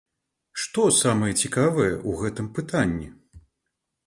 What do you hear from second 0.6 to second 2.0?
Што самае цікавае